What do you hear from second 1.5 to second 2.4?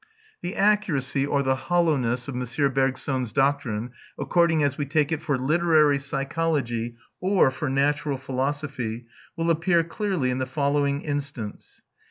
hollowness of